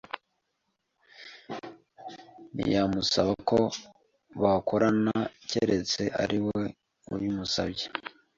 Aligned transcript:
ntiyamusaba 2.53 3.33
ko 3.49 3.59
bakorana 4.41 5.13
cyeretse 5.49 6.01
ariwe 6.23 6.63
ubimusabye 7.13 7.85